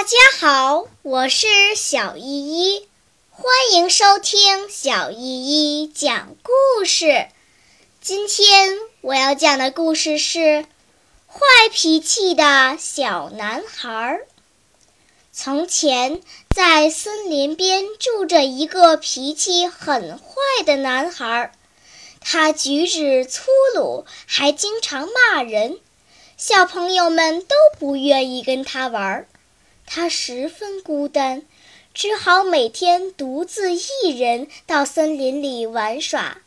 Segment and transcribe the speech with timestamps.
[0.00, 2.88] 大家好，我是小依依，
[3.28, 5.18] 欢迎收听小依
[5.82, 7.28] 依讲故事。
[8.00, 10.38] 今天我要讲的故事是
[11.26, 13.90] 《坏脾气的小男孩》。
[15.32, 21.52] 从前，在森林边住着一个脾气很坏的男孩，
[22.22, 25.78] 他举止粗鲁，还经常骂人，
[26.38, 29.26] 小朋友们都不愿意跟他玩。
[29.92, 31.42] 他十分孤单，
[31.92, 36.38] 只好每天独自一人到森林里玩耍。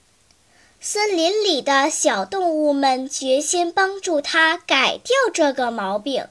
[0.80, 6.26] 森林里的小动物们决心帮助他改掉这个毛病，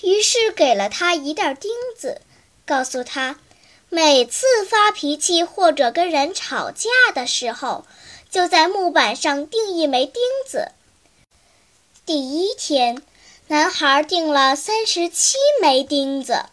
[0.00, 2.20] 于是给了他一袋钉子，
[2.64, 3.40] 告诉他，
[3.88, 7.84] 每次发脾气或者跟人吵架的时候，
[8.30, 10.70] 就在木板上钉一枚钉子。
[12.06, 13.02] 第一天。
[13.50, 16.44] 男孩钉了三十七枚钉子，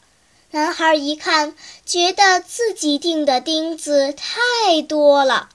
[0.52, 1.54] 男孩一看，
[1.86, 5.50] 觉得自己钉的钉子太多了，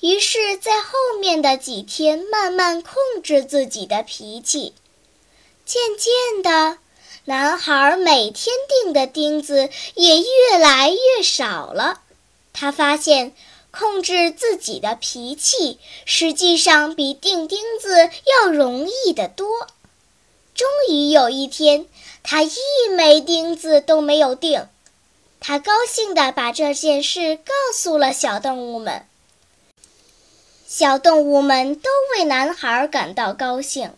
[0.00, 4.72] 于是，在后面的几天慢慢控制自己的脾气。
[5.66, 6.78] 渐渐的，
[7.26, 12.00] 男孩每天钉的钉子也越来越少了。
[12.54, 13.34] 他发现，
[13.70, 19.66] 控制自己的脾气实际上比钉钉子要容易得多。
[20.60, 21.86] 终于有一天，
[22.22, 22.58] 他一
[22.94, 24.68] 枚钉子都没有钉。
[25.40, 29.06] 他高兴地把这件事告诉了小动物们。
[30.66, 33.94] 小动物们都为男孩感到高兴，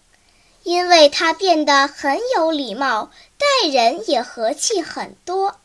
[0.63, 5.57] 因为他变得很有礼貌，待人也和气很多。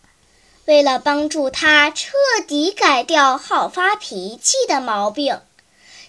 [0.66, 2.10] 为了帮助他彻
[2.48, 5.42] 底改掉好发脾气的毛病，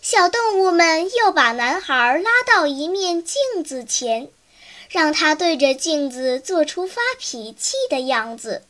[0.00, 4.30] 小动物们又把男孩拉到一面镜子前。
[4.88, 8.62] 让他对着镜子做出发脾气的样子。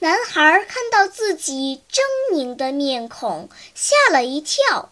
[0.00, 4.90] 男孩看到自己狰狞的面孔，吓了一跳。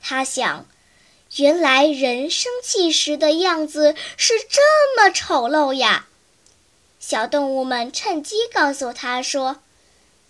[0.00, 0.66] 他想，
[1.36, 4.62] 原来人生气时的样子是这
[4.96, 6.06] 么丑陋呀！
[7.00, 9.56] 小动物们趁机告诉他说：“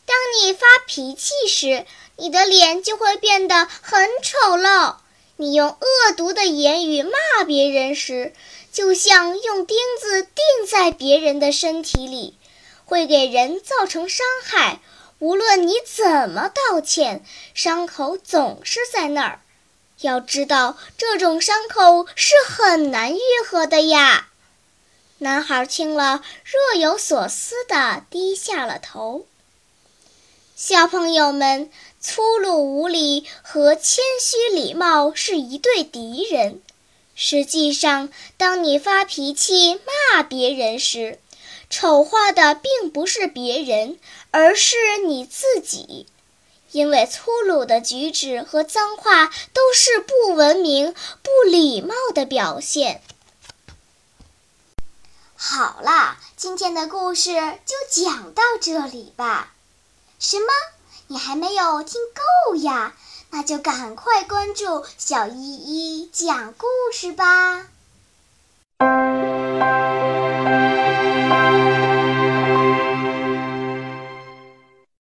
[0.07, 4.97] 当你发脾气时，你的脸就会变得很丑陋。
[5.37, 8.33] 你用恶毒的言语骂别人时。”
[8.75, 12.37] 就像用钉子钉在别人的身体里，
[12.85, 14.81] 会给人造成伤害。
[15.21, 17.25] 无论你怎么道歉，
[17.55, 19.41] 伤口总是在那儿。
[20.01, 24.27] 要知道，这种伤口是很难愈合的呀。
[25.19, 29.25] 男孩听了，若有所思地低下了头。
[30.57, 31.71] 小朋友们，
[32.01, 36.61] 粗鲁无礼和谦虚礼貌是一对敌人。
[37.15, 39.81] 实际上，当你发脾气
[40.13, 41.21] 骂别人时，
[41.71, 43.99] 丑化的并不是别人，
[44.31, 46.07] 而是你自己。
[46.73, 50.93] 因为粗鲁的举止和脏话都是不文明、
[51.23, 53.01] 不礼貌的表现。
[55.37, 57.33] 好啦，今天的故事
[57.65, 59.53] 就讲到这里吧。
[60.19, 60.47] 什么？
[61.07, 62.01] 你还没有听
[62.49, 62.97] 够呀？
[63.37, 67.67] 那就赶快关注小依依讲故事吧。